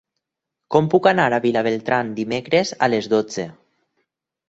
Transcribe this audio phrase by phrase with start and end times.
[0.75, 3.51] Com puc anar a Vilabertran dimecres a les dotze?